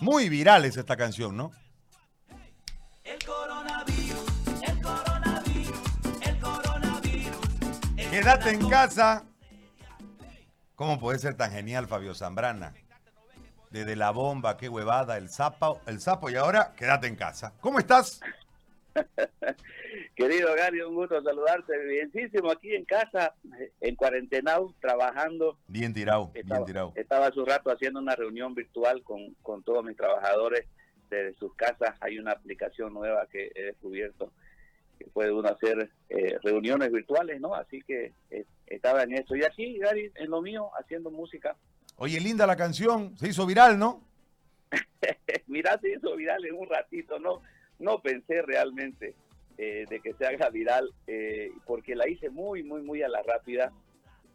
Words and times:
Muy 0.00 0.28
viral 0.28 0.64
es 0.64 0.76
esta 0.76 0.96
canción, 0.96 1.36
¿no? 1.36 1.52
El 3.02 3.18
coronavirus, 3.24 4.26
el 4.66 4.82
coronavirus, 4.82 5.80
el 6.22 6.38
coronavirus. 6.40 7.36
Quédate 8.10 8.50
en 8.50 8.68
casa. 8.68 9.24
¿Cómo 10.74 11.00
puede 11.00 11.18
ser 11.18 11.34
tan 11.34 11.50
genial 11.50 11.86
Fabio 11.86 12.14
Zambrana? 12.14 12.74
Desde 13.70 13.96
la 13.96 14.10
bomba, 14.10 14.58
qué 14.58 14.68
huevada, 14.68 15.16
el 15.16 15.30
sapo, 15.30 15.80
el 15.86 16.00
sapo 16.00 16.28
y 16.28 16.36
ahora 16.36 16.74
quédate 16.76 17.06
en 17.06 17.16
casa. 17.16 17.54
¿Cómo 17.60 17.78
estás? 17.78 18.20
Querido 20.14 20.54
Gary, 20.54 20.80
un 20.80 20.94
gusto 20.94 21.22
saludarte. 21.22 21.72
Bienísimo 21.86 22.50
aquí 22.50 22.74
en 22.74 22.84
casa, 22.84 23.34
en 23.80 23.94
cuarentenao, 23.96 24.74
trabajando. 24.80 25.58
Bien 25.68 25.92
tirado, 25.92 26.30
Estaba, 26.34 26.60
bien 26.60 26.66
tirado. 26.66 26.92
estaba 26.96 27.26
hace 27.26 27.40
un 27.40 27.46
rato 27.46 27.70
haciendo 27.70 28.00
una 28.00 28.14
reunión 28.16 28.54
virtual 28.54 29.02
con, 29.02 29.34
con 29.42 29.62
todos 29.62 29.84
mis 29.84 29.96
trabajadores 29.96 30.66
desde 31.10 31.34
sus 31.34 31.54
casas. 31.54 31.96
Hay 32.00 32.18
una 32.18 32.32
aplicación 32.32 32.92
nueva 32.94 33.26
que 33.30 33.52
he 33.54 33.62
descubierto 33.64 34.32
que 34.98 35.06
puede 35.06 35.30
uno 35.30 35.48
hacer 35.48 35.90
eh, 36.08 36.38
reuniones 36.42 36.90
virtuales, 36.90 37.38
¿no? 37.40 37.54
Así 37.54 37.82
que 37.82 38.14
eh, 38.30 38.46
estaba 38.66 39.02
en 39.02 39.12
eso. 39.12 39.36
Y 39.36 39.44
aquí, 39.44 39.78
Gary, 39.78 40.10
en 40.14 40.30
lo 40.30 40.40
mío, 40.40 40.70
haciendo 40.80 41.10
música. 41.10 41.54
Oye, 41.96 42.18
linda 42.20 42.46
la 42.46 42.56
canción, 42.56 43.16
se 43.18 43.28
hizo 43.28 43.44
viral, 43.46 43.78
¿no? 43.78 44.02
Mirá, 45.46 45.78
se 45.80 45.92
hizo 45.92 46.16
viral 46.16 46.44
en 46.46 46.54
un 46.54 46.66
ratito, 46.68 47.18
¿no? 47.18 47.42
No 47.78 48.00
pensé 48.00 48.42
realmente 48.42 49.14
eh, 49.58 49.86
de 49.88 50.00
que 50.00 50.12
se 50.14 50.26
haga 50.26 50.50
viral, 50.50 50.92
eh, 51.06 51.50
porque 51.66 51.94
la 51.94 52.08
hice 52.08 52.30
muy, 52.30 52.62
muy, 52.62 52.82
muy 52.82 53.02
a 53.02 53.08
la 53.08 53.22
rápida. 53.22 53.72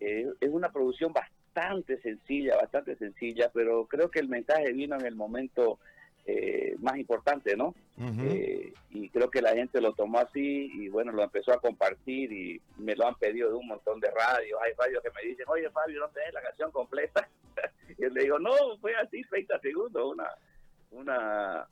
Eh, 0.00 0.26
es 0.40 0.50
una 0.50 0.70
producción 0.70 1.12
bastante 1.12 2.00
sencilla, 2.00 2.56
bastante 2.56 2.96
sencilla, 2.96 3.50
pero 3.52 3.86
creo 3.86 4.10
que 4.10 4.20
el 4.20 4.28
mensaje 4.28 4.72
vino 4.72 4.96
en 4.96 5.06
el 5.06 5.16
momento 5.16 5.78
eh, 6.24 6.76
más 6.80 6.98
importante, 6.98 7.56
¿no? 7.56 7.74
Y 8.90 9.08
creo 9.08 9.30
que 9.30 9.40
la 9.40 9.54
gente 9.54 9.80
lo 9.80 9.94
tomó 9.94 10.18
así 10.18 10.70
y 10.74 10.88
bueno, 10.88 11.10
lo 11.10 11.24
empezó 11.24 11.52
a 11.52 11.60
compartir 11.60 12.30
y 12.30 12.60
me 12.76 12.94
lo 12.94 13.06
han 13.06 13.14
pedido 13.14 13.48
de 13.48 13.56
un 13.56 13.66
montón 13.66 13.98
de 13.98 14.10
radios. 14.10 14.60
Hay 14.62 14.72
radios 14.78 15.02
que 15.02 15.10
me 15.10 15.28
dicen, 15.28 15.46
oye 15.48 15.70
Fabio, 15.70 16.00
¿no 16.00 16.08
tenés 16.10 16.34
la 16.34 16.42
canción 16.42 16.70
completa? 16.70 17.26
y 17.88 18.02
yo 18.02 18.08
le 18.10 18.22
digo, 18.22 18.38
no, 18.38 18.52
fue 18.80 18.94
así 18.96 19.22
30 19.22 19.58
segundos, 19.60 20.12
una, 20.12 20.28
una, 20.90 21.66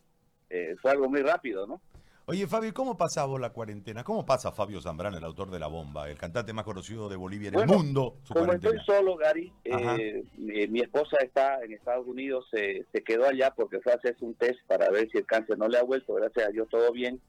eh, 0.50 0.76
fue 0.80 0.90
algo 0.90 1.08
muy 1.08 1.22
rápido, 1.22 1.66
¿no? 1.66 1.80
Oye, 2.28 2.48
Fabio, 2.48 2.74
¿cómo 2.74 2.96
pasa 2.96 3.24
vos 3.24 3.40
la 3.40 3.50
cuarentena? 3.50 4.02
¿Cómo 4.02 4.26
pasa 4.26 4.50
Fabio 4.50 4.80
Zambrana, 4.80 5.18
el 5.18 5.22
autor 5.24 5.48
de 5.48 5.60
La 5.60 5.68
Bomba, 5.68 6.10
el 6.10 6.18
cantante 6.18 6.52
más 6.52 6.64
conocido 6.64 7.08
de 7.08 7.14
Bolivia 7.14 7.50
en 7.50 7.54
el 7.60 7.66
mundo, 7.68 8.16
su 8.24 8.34
Como 8.34 8.46
cuarentena? 8.46 8.80
estoy 8.80 8.96
solo, 8.96 9.16
Gary, 9.16 9.52
eh, 9.62 10.24
mi, 10.36 10.66
mi 10.66 10.80
esposa 10.80 11.18
está 11.22 11.62
en 11.62 11.72
Estados 11.72 12.04
Unidos, 12.08 12.44
se, 12.50 12.84
se 12.90 13.04
quedó 13.04 13.26
allá 13.28 13.52
porque 13.54 13.80
fue 13.80 13.92
a 13.92 13.94
hacerse 13.96 14.24
un 14.24 14.34
test 14.34 14.58
para 14.66 14.90
ver 14.90 15.08
si 15.12 15.18
el 15.18 15.26
cáncer 15.26 15.56
no 15.56 15.68
le 15.68 15.78
ha 15.78 15.84
vuelto, 15.84 16.14
gracias 16.14 16.48
a 16.48 16.50
Dios 16.50 16.68
todo 16.68 16.90
bien. 16.90 17.20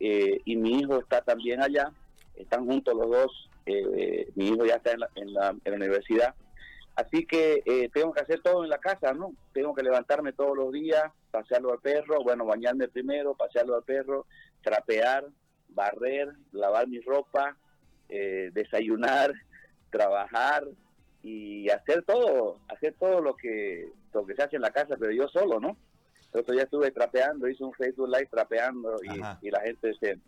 Eh, 0.00 0.40
y 0.44 0.56
mi 0.56 0.80
hijo 0.80 0.98
está 0.98 1.20
también 1.22 1.62
allá, 1.62 1.92
están 2.34 2.66
juntos 2.66 2.94
los 2.96 3.08
dos, 3.08 3.50
eh, 3.66 4.28
mi 4.34 4.48
hijo 4.48 4.64
ya 4.64 4.74
está 4.74 4.90
en 4.90 5.00
la, 5.00 5.08
en 5.14 5.32
la, 5.32 5.50
en 5.50 5.70
la 5.70 5.76
universidad. 5.76 6.34
Así 6.96 7.24
que 7.26 7.62
eh, 7.64 7.88
tengo 7.94 8.12
que 8.12 8.20
hacer 8.22 8.40
todo 8.40 8.64
en 8.64 8.70
la 8.70 8.78
casa, 8.78 9.14
¿no? 9.14 9.32
Tengo 9.52 9.72
que 9.72 9.84
levantarme 9.84 10.32
todos 10.32 10.56
los 10.56 10.72
días, 10.72 11.04
pasearlo 11.32 11.72
al 11.72 11.80
perro, 11.80 12.22
bueno, 12.22 12.44
bañarme 12.44 12.86
primero, 12.88 13.34
pasearlo 13.34 13.74
al 13.74 13.82
perro, 13.82 14.26
trapear, 14.62 15.26
barrer, 15.68 16.28
lavar 16.52 16.86
mi 16.86 17.00
ropa, 17.00 17.56
eh, 18.08 18.50
desayunar, 18.52 19.32
trabajar 19.90 20.64
y 21.22 21.68
hacer 21.70 22.04
todo, 22.04 22.60
hacer 22.68 22.94
todo 22.98 23.20
lo 23.20 23.34
que 23.34 23.90
lo 24.12 24.26
que 24.26 24.34
se 24.34 24.42
hace 24.42 24.56
en 24.56 24.62
la 24.62 24.70
casa, 24.70 24.96
pero 24.98 25.10
yo 25.10 25.26
solo, 25.28 25.58
¿no? 25.58 25.76
Entonces 26.26 26.56
ya 26.56 26.62
estuve 26.62 26.90
trapeando, 26.90 27.48
hice 27.48 27.64
un 27.64 27.72
Facebook 27.72 28.08
Live 28.08 28.28
trapeando 28.30 28.96
y, 29.02 29.46
y 29.46 29.50
la 29.50 29.60
gente 29.60 29.94
se, 29.98 30.18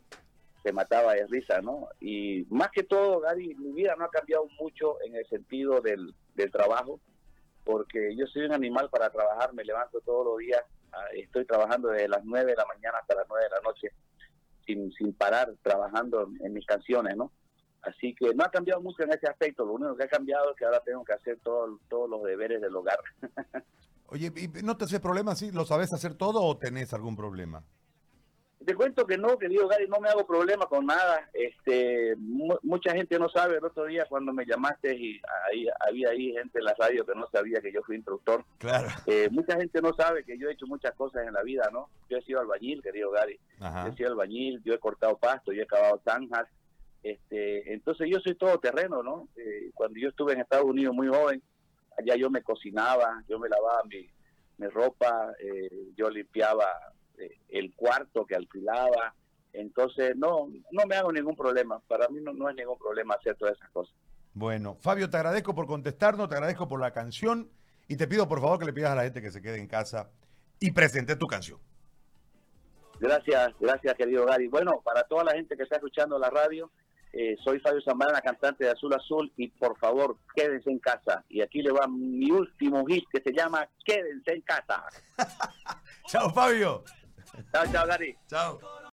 se 0.62 0.72
mataba 0.72 1.14
de 1.14 1.26
risa, 1.26 1.60
¿no? 1.60 1.88
Y 2.00 2.46
más 2.48 2.70
que 2.70 2.82
todo, 2.82 3.20
Gary, 3.20 3.54
mi 3.54 3.72
vida 3.72 3.94
no 3.98 4.04
ha 4.04 4.10
cambiado 4.10 4.48
mucho 4.58 4.96
en 5.02 5.14
el 5.14 5.26
sentido 5.28 5.82
del, 5.82 6.14
del 6.34 6.50
trabajo, 6.50 7.00
porque 7.64 8.14
yo 8.16 8.26
soy 8.26 8.44
un 8.44 8.52
animal 8.52 8.88
para 8.90 9.10
trabajar, 9.10 9.52
me 9.52 9.64
levanto 9.64 10.00
todos 10.00 10.24
los 10.26 10.38
días, 10.38 10.62
estoy 11.14 11.44
trabajando 11.44 11.88
desde 11.88 12.08
las 12.08 12.24
9 12.24 12.50
de 12.52 12.56
la 12.56 12.66
mañana 12.66 12.98
hasta 12.98 13.14
las 13.14 13.26
9 13.28 13.44
de 13.44 13.50
la 13.50 13.60
noche, 13.62 13.88
sin, 14.66 14.92
sin 14.92 15.12
parar, 15.14 15.52
trabajando 15.62 16.22
en, 16.26 16.46
en 16.46 16.52
mis 16.54 16.66
canciones, 16.66 17.16
¿no? 17.16 17.30
Así 17.82 18.14
que 18.14 18.32
no 18.34 18.44
ha 18.44 18.50
cambiado 18.50 18.80
mucho 18.80 19.02
en 19.02 19.12
ese 19.12 19.26
aspecto, 19.28 19.64
lo 19.66 19.74
único 19.74 19.94
que 19.96 20.04
ha 20.04 20.08
cambiado 20.08 20.50
es 20.50 20.56
que 20.56 20.64
ahora 20.64 20.80
tengo 20.80 21.04
que 21.04 21.12
hacer 21.12 21.38
todo- 21.42 21.78
todos 21.88 22.08
los 22.08 22.22
deberes 22.22 22.60
del 22.62 22.74
hogar. 22.74 22.98
Oye, 24.06 24.32
¿y 24.36 24.48
¿no 24.62 24.76
te 24.76 24.84
hace 24.84 25.00
problema 25.00 25.34
si 25.34 25.50
lo 25.50 25.64
sabes 25.64 25.92
hacer 25.92 26.14
todo 26.14 26.42
o 26.42 26.56
tenés 26.56 26.94
algún 26.94 27.16
problema? 27.16 27.62
Te 28.64 28.74
cuento 28.74 29.06
que 29.06 29.18
no, 29.18 29.36
querido 29.38 29.68
Gary, 29.68 29.86
no 29.88 30.00
me 30.00 30.08
hago 30.08 30.26
problema 30.26 30.66
con 30.66 30.86
nada. 30.86 31.28
Este, 31.32 32.14
mu- 32.16 32.58
mucha 32.62 32.92
gente 32.92 33.18
no 33.18 33.28
sabe. 33.28 33.58
El 33.58 33.64
otro 33.64 33.84
día 33.84 34.06
cuando 34.08 34.32
me 34.32 34.46
llamaste 34.46 34.96
y 34.96 35.20
ahí, 35.52 35.66
había 35.86 36.10
ahí 36.10 36.32
gente 36.32 36.58
en 36.58 36.64
la 36.64 36.74
radio 36.78 37.04
que 37.04 37.14
no 37.14 37.28
sabía 37.30 37.60
que 37.60 37.72
yo 37.72 37.82
fui 37.82 37.96
instructor. 37.96 38.44
Claro. 38.58 38.88
Eh, 39.06 39.28
mucha 39.30 39.56
gente 39.56 39.80
no 39.82 39.92
sabe 39.94 40.24
que 40.24 40.38
yo 40.38 40.48
he 40.48 40.52
hecho 40.52 40.66
muchas 40.66 40.94
cosas 40.94 41.26
en 41.26 41.32
la 41.34 41.42
vida, 41.42 41.68
¿no? 41.72 41.90
Yo 42.08 42.18
he 42.18 42.22
sido 42.22 42.40
albañil, 42.40 42.82
querido 42.82 43.10
Gary. 43.10 43.38
Yo 43.60 43.92
he 43.92 43.96
sido 43.96 44.10
albañil, 44.10 44.62
yo 44.64 44.74
he 44.74 44.78
cortado 44.78 45.16
pasto, 45.18 45.52
yo 45.52 45.62
he 45.62 45.66
cavado 45.66 46.00
zanjas. 46.04 46.46
Este, 47.02 47.72
entonces 47.72 48.08
yo 48.10 48.18
soy 48.20 48.34
todo 48.34 48.58
terreno, 48.58 49.02
¿no? 49.02 49.28
Eh, 49.36 49.70
cuando 49.74 49.98
yo 50.00 50.08
estuve 50.08 50.32
en 50.32 50.40
Estados 50.40 50.64
Unidos 50.64 50.94
muy 50.94 51.08
joven, 51.08 51.42
allá 51.98 52.16
yo 52.16 52.30
me 52.30 52.42
cocinaba, 52.42 53.22
yo 53.28 53.38
me 53.38 53.48
lavaba 53.48 53.82
mi, 53.84 54.08
mi 54.56 54.66
ropa, 54.68 55.32
eh, 55.38 55.88
yo 55.96 56.08
limpiaba 56.08 56.66
el 57.48 57.74
cuarto 57.74 58.24
que 58.26 58.36
alquilaba. 58.36 59.14
Entonces 59.52 60.16
no, 60.16 60.48
no 60.70 60.86
me 60.86 60.96
hago 60.96 61.12
ningún 61.12 61.36
problema. 61.36 61.80
Para 61.86 62.08
mí 62.08 62.20
no, 62.20 62.32
no 62.32 62.48
es 62.48 62.56
ningún 62.56 62.78
problema 62.78 63.14
hacer 63.14 63.36
todas 63.36 63.56
esas 63.56 63.70
cosas. 63.70 63.94
Bueno, 64.32 64.76
Fabio, 64.80 65.08
te 65.08 65.16
agradezco 65.16 65.54
por 65.54 65.66
contestarnos, 65.66 66.28
te 66.28 66.34
agradezco 66.34 66.66
por 66.66 66.80
la 66.80 66.92
canción 66.92 67.48
y 67.86 67.96
te 67.96 68.08
pido 68.08 68.28
por 68.28 68.40
favor 68.40 68.58
que 68.58 68.64
le 68.64 68.72
pidas 68.72 68.90
a 68.90 68.96
la 68.96 69.04
gente 69.04 69.22
que 69.22 69.30
se 69.30 69.40
quede 69.40 69.58
en 69.58 69.68
casa 69.68 70.10
y 70.58 70.72
presente 70.72 71.14
tu 71.16 71.26
canción. 71.26 71.60
Gracias, 72.98 73.52
gracias 73.60 73.94
querido 73.94 74.24
Gary. 74.26 74.48
Bueno, 74.48 74.80
para 74.84 75.04
toda 75.04 75.24
la 75.24 75.32
gente 75.32 75.56
que 75.56 75.62
está 75.62 75.76
escuchando 75.76 76.18
la 76.18 76.30
radio, 76.30 76.70
eh, 77.12 77.36
soy 77.44 77.60
Fabio 77.60 77.80
Zambrana, 77.82 78.20
cantante 78.20 78.64
de 78.64 78.70
Azul 78.70 78.92
Azul, 78.92 79.32
y 79.36 79.48
por 79.48 79.78
favor, 79.78 80.16
quédense 80.34 80.70
en 80.70 80.80
casa. 80.80 81.24
Y 81.28 81.42
aquí 81.42 81.62
le 81.62 81.70
va 81.70 81.86
mi 81.86 82.30
último 82.30 82.84
hit 82.86 83.04
que 83.12 83.20
se 83.20 83.32
llama 83.32 83.68
Quédense 83.84 84.32
en 84.32 84.40
casa. 84.40 84.84
Chao, 86.08 86.30
Fabio. 86.30 86.82
Chao, 87.54 87.66
chao, 87.66 87.86
Gary. 87.86 88.16
Chao. 88.28 88.74